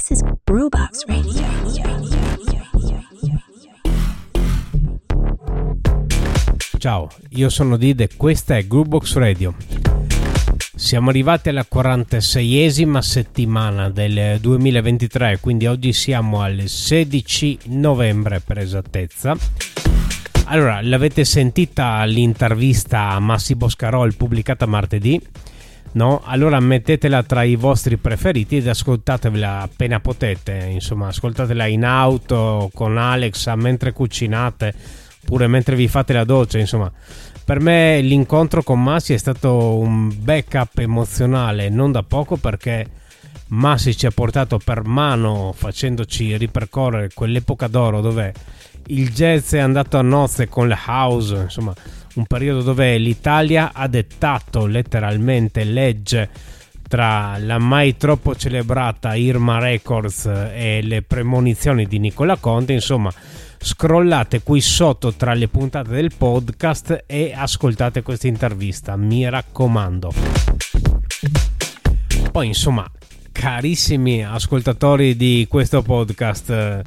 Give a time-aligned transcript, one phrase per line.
[0.00, 1.42] This is Brewbox Radio.
[6.78, 9.54] Ciao, io sono Did e questa è Groovebox Radio.
[10.74, 19.36] Siamo arrivati alla 46esima settimana del 2023, quindi oggi siamo al 16 novembre per esattezza.
[20.46, 25.20] Allora, l'avete sentita l'intervista a Massi Boscarol pubblicata martedì?
[25.92, 26.22] No?
[26.24, 30.68] Allora mettetela tra i vostri preferiti ed ascoltatevela appena potete.
[30.70, 34.74] Insomma, ascoltatela in auto con Alexa mentre cucinate,
[35.22, 36.58] oppure mentre vi fate la doccia.
[36.58, 36.90] Insomma,
[37.44, 42.86] per me l'incontro con Massi è stato un backup emozionale non da poco perché
[43.48, 48.32] Massi ci ha portato per mano facendoci ripercorrere quell'epoca d'oro dove
[48.86, 51.74] il jazz è andato a nozze con la house, insomma,
[52.14, 56.28] un periodo dove l'Italia ha dettato letteralmente legge
[56.90, 63.12] tra la mai troppo celebrata Irma Records e le premonizioni di Nicola Conte, insomma,
[63.56, 70.12] scrollate qui sotto tra le puntate del podcast e ascoltate questa intervista, mi raccomando.
[72.32, 72.90] Poi, insomma,
[73.30, 76.82] carissimi ascoltatori di questo podcast,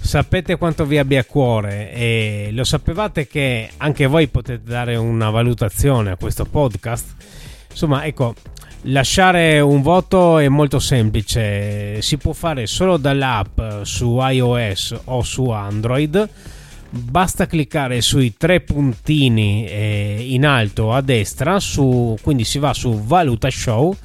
[0.00, 5.30] sapete quanto vi abbia a cuore e lo sapevate che anche voi potete dare una
[5.30, 7.14] valutazione a questo podcast?
[7.70, 8.34] Insomma, ecco,
[8.82, 15.48] lasciare un voto è molto semplice, si può fare solo dall'app su iOS o su
[15.50, 16.28] Android.
[16.92, 23.00] Basta cliccare sui tre puntini eh, in alto a destra, su, quindi si va su
[23.04, 23.96] Valuta Show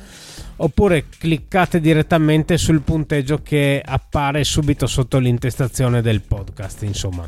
[0.58, 7.26] oppure cliccate direttamente sul punteggio che appare subito sotto l'intestazione del podcast insomma.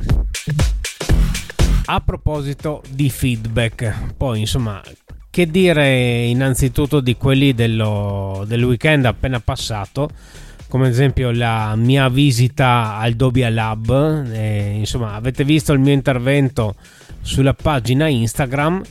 [1.85, 4.81] A proposito di feedback poi insomma
[5.29, 10.09] che dire innanzitutto di quelli dello, del weekend appena passato?
[10.67, 15.93] Come ad esempio la mia visita al Dobia Lab eh, insomma avete visto il mio
[15.93, 16.75] intervento
[17.21, 18.81] sulla pagina Instagram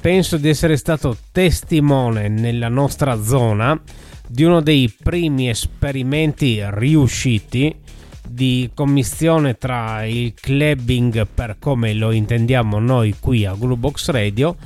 [0.00, 3.78] penso di essere stato testimone nella nostra zona
[4.26, 7.74] di uno dei primi esperimenti riusciti
[8.26, 14.56] di commissione tra il clubbing per come lo intendiamo noi qui a Globox Radio.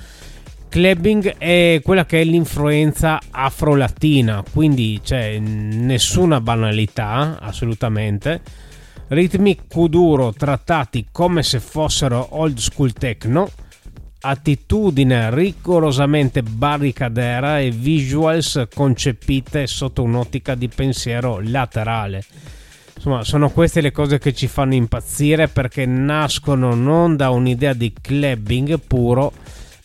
[0.68, 8.40] Clubbing è quella che è l'influenza afro-latina quindi c'è nessuna banalità assolutamente.
[9.08, 13.50] Ritmi kuduro trattati come se fossero old school techno
[14.26, 22.24] attitudine rigorosamente barricadera e visuals concepite sotto un'ottica di pensiero laterale.
[22.96, 27.92] Insomma, sono queste le cose che ci fanno impazzire perché nascono non da un'idea di
[28.00, 29.32] clubbing puro,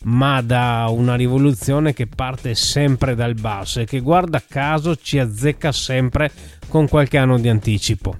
[0.04, 5.70] ma da una rivoluzione che parte sempre dal basso e che guarda caso ci azzecca
[5.70, 6.30] sempre
[6.68, 8.16] con qualche anno di anticipo.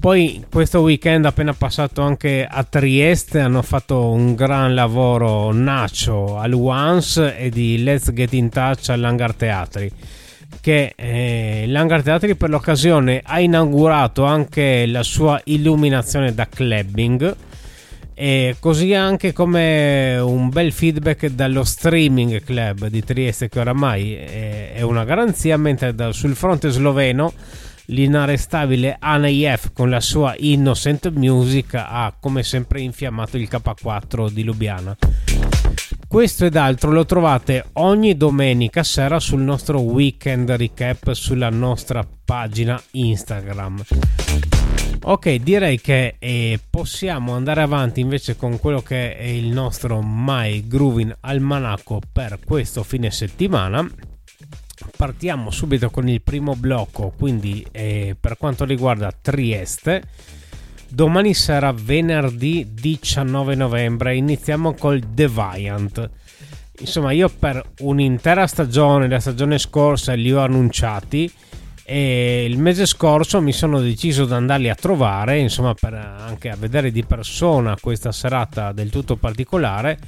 [0.00, 6.54] Poi questo weekend appena passato anche a Trieste hanno fatto un gran lavoro Nacho al
[6.54, 9.92] Once e di Let's Get in Touch all'Hangar Teatri
[10.62, 17.36] che eh, l'Hangar Teatri per l'occasione ha inaugurato anche la sua illuminazione da clubbing
[18.14, 24.72] e così anche come un bel feedback dallo streaming club di Trieste che oramai è,
[24.72, 27.34] è una garanzia mentre sul fronte sloveno
[27.90, 34.96] l'inarrestabile ANIF con la sua Innocent Music ha come sempre infiammato il K4 di Lubiana.
[36.06, 42.80] Questo ed altro lo trovate ogni domenica sera sul nostro weekend recap sulla nostra pagina
[42.92, 43.82] Instagram.
[45.02, 50.66] Ok, direi che eh, possiamo andare avanti invece con quello che è il nostro My
[50.66, 53.88] Grooving Almanacco per questo fine settimana
[54.96, 60.02] partiamo subito con il primo blocco, quindi eh, per quanto riguarda Trieste.
[60.88, 66.10] Domani sarà venerdì 19 novembre, iniziamo col Deviant.
[66.80, 71.30] Insomma, io per un'intera stagione, la stagione scorsa, li ho annunciati
[71.92, 76.54] e il mese scorso mi sono deciso di andarli a trovare, insomma, per anche a
[76.54, 79.98] vedere di persona questa serata del tutto particolare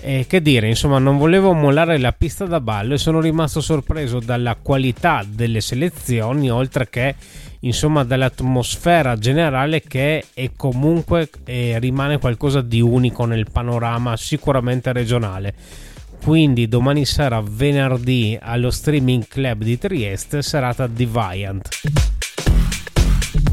[0.00, 4.20] e che dire, insomma, non volevo mollare la pista da ballo e sono rimasto sorpreso
[4.20, 7.16] dalla qualità delle selezioni, oltre che
[7.60, 15.54] insomma dall'atmosfera generale che è comunque eh, rimane qualcosa di unico nel panorama sicuramente regionale.
[16.24, 21.68] Quindi domani sera venerdì allo streaming club di Trieste serata Deviant.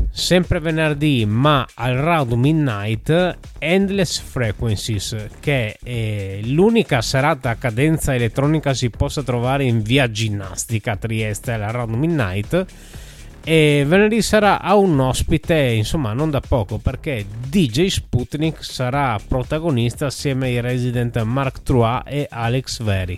[0.09, 8.73] sempre venerdì ma al round midnight Endless Frequencies che è l'unica serata a cadenza elettronica
[8.73, 12.65] si possa trovare in via ginnastica a Trieste al round midnight
[13.43, 20.05] e venerdì sarà a un ospite insomma non da poco perché DJ Sputnik sarà protagonista
[20.07, 23.17] assieme ai resident Mark Trois e Alex Veri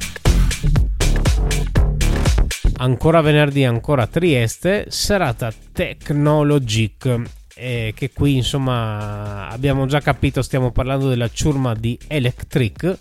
[2.83, 7.21] ancora venerdì, ancora a Trieste, serata Technologic.
[7.55, 12.97] Eh, che qui insomma abbiamo già capito, stiamo parlando della ciurma di Electric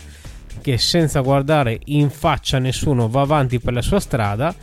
[0.61, 4.55] che senza guardare in faccia nessuno va avanti per la sua strada,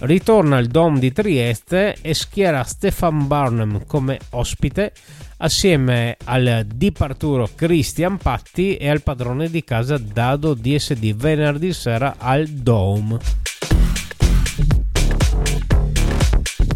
[0.00, 4.92] ritorna al Dom di Trieste e schiera Stefan Barnum come ospite
[5.38, 12.16] assieme al Deep Arturo Christian Patti e al padrone di casa Dado DSD venerdì sera
[12.18, 13.47] al Dome.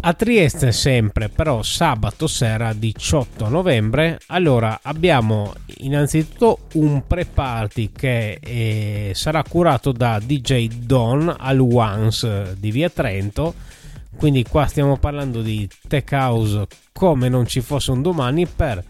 [0.05, 9.11] A Trieste sempre, però sabato sera 18 novembre, allora abbiamo innanzitutto un pre-party che eh,
[9.13, 13.53] sarà curato da DJ Don al Once di Via Trento,
[14.17, 18.83] quindi qua stiamo parlando di tech house come non ci fosse un domani per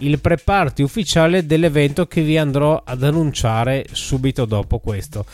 [0.00, 5.24] il pre-party ufficiale dell'evento che vi andrò ad annunciare subito dopo questo.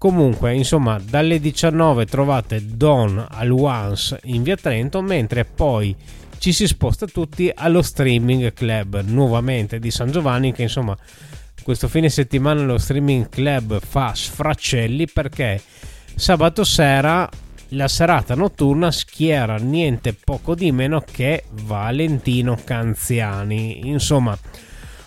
[0.00, 5.94] Comunque, insomma, dalle 19 trovate Don al Once in via Trento, mentre poi
[6.38, 10.96] ci si sposta tutti allo streaming club nuovamente di San Giovanni che insomma
[11.62, 15.60] questo fine settimana lo streaming club fa sfraccelli perché
[16.14, 17.28] sabato sera
[17.68, 23.86] la serata notturna schiera niente poco di meno che Valentino Canziani.
[23.86, 24.34] Insomma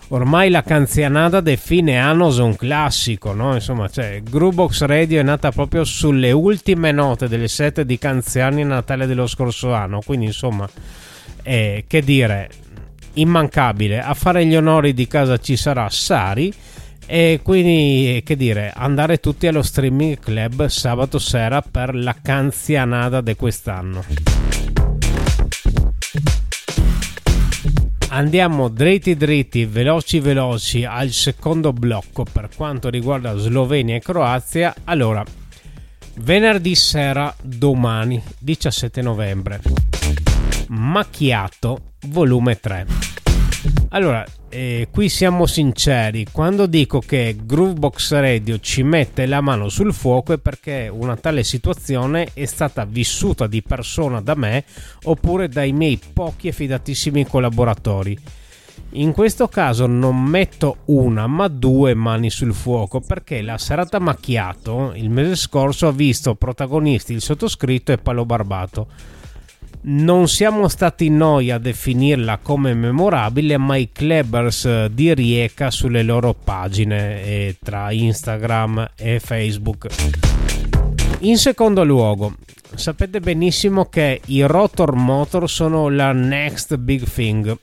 [0.08, 3.54] ormai la canzianata de fine anno sono un classico, no?
[3.54, 9.06] Insomma, cioè, Grubox Radio è nata proprio sulle ultime note delle sette di Canziani Natale
[9.06, 10.68] dello scorso anno, quindi insomma,
[11.42, 12.50] eh, che dire,
[13.14, 14.00] immancabile.
[14.00, 16.52] A fare gli onori di casa ci sarà Sari
[17.06, 23.34] e quindi, che dire, andare tutti allo streaming club sabato sera per la canzianata di
[23.36, 24.63] quest'anno.
[28.14, 34.72] Andiamo dritti dritti, veloci veloci al secondo blocco per quanto riguarda Slovenia e Croazia.
[34.84, 35.24] Allora,
[36.18, 39.60] venerdì sera domani, 17 novembre.
[40.68, 43.13] Macchiato, volume 3.
[43.90, 49.92] Allora, eh, qui siamo sinceri, quando dico che Groovebox Radio ci mette la mano sul
[49.92, 54.64] fuoco è perché una tale situazione è stata vissuta di persona da me
[55.04, 58.18] oppure dai miei pochi e fidatissimi collaboratori.
[58.96, 64.92] In questo caso non metto una ma due mani sul fuoco perché la serata macchiato
[64.94, 68.86] il mese scorso ha visto protagonisti il sottoscritto e Palo Barbato
[69.86, 76.32] non siamo stati noi a definirla come memorabile, ma i clubbers di Rieca sulle loro
[76.32, 79.88] pagine eh, tra Instagram e Facebook.
[81.20, 82.36] In secondo luogo,
[82.74, 87.54] sapete benissimo che i Rotor Motor sono la next big thing.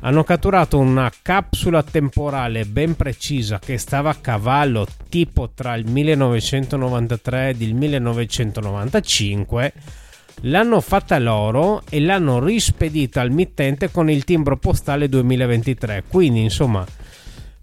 [0.00, 7.48] Hanno catturato una capsula temporale ben precisa che stava a cavallo tipo tra il 1993
[7.48, 9.72] ed il 1995
[10.42, 16.04] l'hanno fatta loro e l'hanno rispedita al mittente con il timbro postale 2023.
[16.08, 16.86] Quindi, insomma,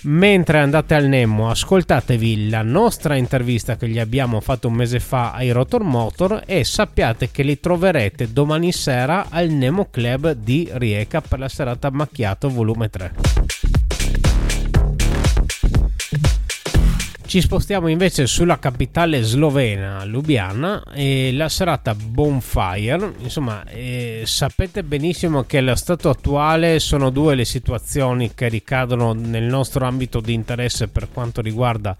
[0.04, 5.32] mentre andate al Nemo, ascoltatevi la nostra intervista che gli abbiamo fatto un mese fa
[5.34, 11.22] ai Rotor Motor e sappiate che li troverete domani sera al Nemo Club di Rieca
[11.22, 13.55] per la serata Macchiato volume 3.
[17.28, 23.14] Ci spostiamo invece sulla capitale slovena, Lubiana, e la serata Bonfire.
[23.18, 29.44] Insomma, eh, sapete benissimo che allo stato attuale sono due le situazioni che ricadono nel
[29.44, 31.96] nostro ambito di interesse per quanto riguarda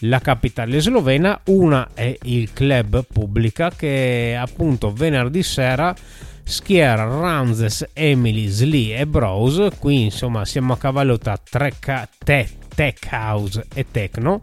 [0.00, 1.38] la capitale slovena.
[1.44, 5.94] Una è il club pubblica che appunto venerdì sera
[6.44, 9.68] schiera Ramses, Emily, Slee e Bros.
[9.78, 14.42] Qui insomma siamo a cavallo tra tre ca- te- tech house e techno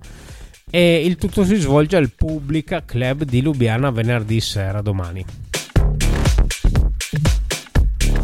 [0.70, 5.26] e il tutto si svolge al Pubblica Club di Lubiana venerdì sera domani.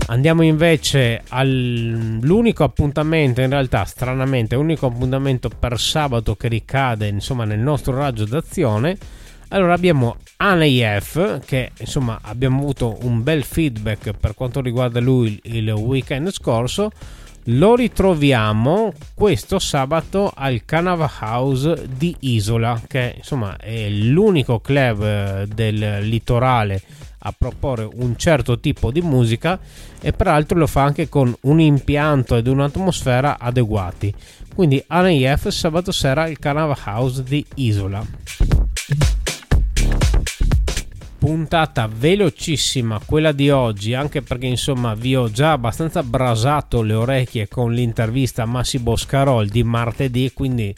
[0.08, 7.60] Andiamo invece all'unico appuntamento, in realtà stranamente, unico appuntamento per sabato che ricade insomma nel
[7.60, 8.96] nostro raggio d'azione.
[9.48, 15.70] Allora abbiamo Aneyef che insomma abbiamo avuto un bel feedback per quanto riguarda lui il
[15.72, 16.92] weekend scorso
[17.46, 25.48] lo ritroviamo questo sabato al Canava House di Isola, che insomma è l'unico club eh,
[25.48, 26.82] del litorale
[27.20, 29.60] a proporre un certo tipo di musica
[30.00, 34.14] e peraltro lo fa anche con un impianto ed un'atmosfera adeguati.
[34.54, 38.06] Quindi ANIF sabato sera al Canava House di Isola
[41.26, 47.48] puntata velocissima quella di oggi anche perché insomma vi ho già abbastanza brasato le orecchie
[47.48, 50.76] con l'intervista a Massi Boscarol di martedì quindi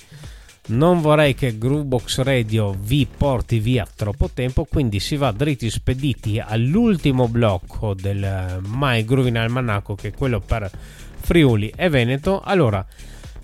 [0.67, 6.39] non vorrei che Groovebox Radio vi porti via troppo tempo quindi si va dritti spediti
[6.39, 10.71] all'ultimo blocco del My Groovin Almanacco che è quello per
[11.19, 12.39] Friuli e Veneto.
[12.41, 12.85] Allora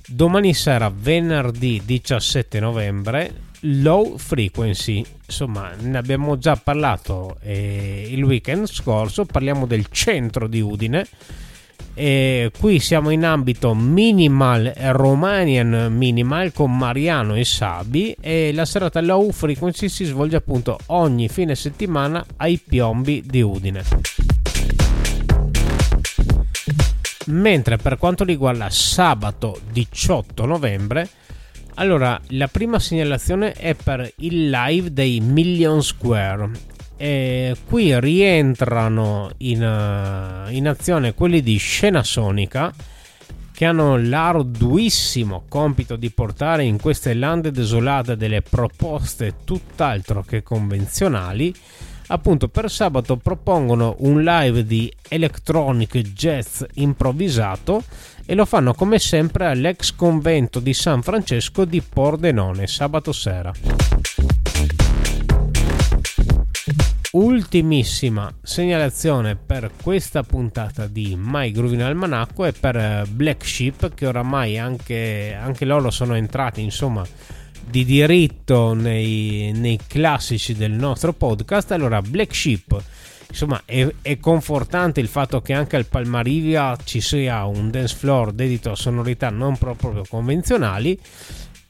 [0.08, 5.04] domani sera venerdì 17 novembre low frequency.
[5.26, 9.26] Insomma ne abbiamo già parlato eh, il weekend scorso.
[9.26, 11.06] Parliamo del centro di Udine.
[11.96, 18.16] E qui siamo in ambito minimal Romanian minimal con Mariano e Sabi.
[18.20, 23.84] E la serata low frequency si svolge appunto ogni fine settimana ai piombi di Udine.
[27.26, 31.10] Mentre per quanto riguarda sabato 18 novembre
[31.76, 36.50] allora, la prima segnalazione è per il live dei Million Square.
[36.96, 42.74] E qui rientrano in, uh, in azione quelli di Scena Sonica
[43.52, 51.54] che hanno l'arduissimo compito di portare in queste lande desolate delle proposte tutt'altro che convenzionali
[52.14, 57.84] appunto per sabato propongono un live di electronic jazz improvvisato
[58.26, 63.52] e lo fanno come sempre all'ex convento di San Francesco di Pordenone sabato sera.
[67.14, 74.08] Ultimissima segnalazione per questa puntata di My Groovin Almanacco è per eh, Black Sheep che
[74.08, 77.06] oramai anche, anche loro sono entrati insomma
[77.70, 81.72] di diritto nei, nei classici del nostro podcast.
[81.72, 82.82] Allora, Black Sheep
[83.34, 88.32] insomma è, è, confortante il fatto che anche al Palmarivia ci sia un dance floor
[88.32, 91.00] dedito a sonorità non proprio convenzionali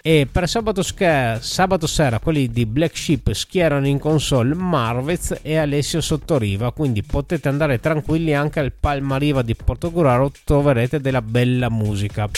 [0.05, 5.55] e per sabato, scher- sabato sera quelli di Black Sheep schierano in console Marvez e
[5.55, 12.29] Alessio Sottoriva quindi potete andare tranquilli anche al Palmariva di Portogruaro troverete della bella musica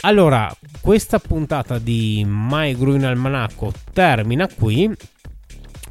[0.00, 4.94] allora questa puntata di My Green Almanacco termina qui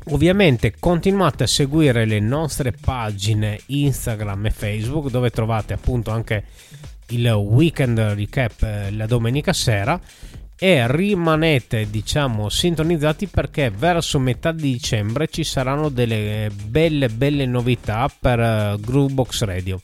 [0.10, 6.46] Ovviamente continuate a seguire le nostre pagine Instagram e Facebook dove trovate appunto anche
[7.10, 10.00] il weekend recap eh, la domenica sera
[10.60, 18.10] e rimanete diciamo sintonizzati perché verso metà di dicembre ci saranno delle belle belle novità
[18.20, 19.78] per uh, Groovebox Radio.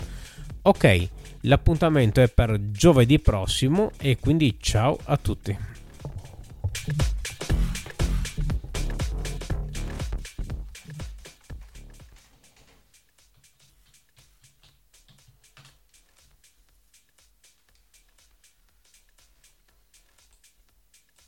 [0.64, 1.10] Ok,
[1.44, 5.58] l'appuntamento è per giovedì prossimo e quindi ciao a tutti.